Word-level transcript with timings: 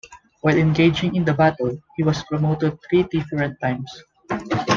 While 0.39 0.57
engaging 0.57 1.13
in 1.15 1.25
the 1.25 1.35
battle, 1.35 1.77
he 1.95 2.01
was 2.01 2.23
promoted 2.23 2.79
three 2.89 3.03
different 3.03 3.59
times. 3.61 4.03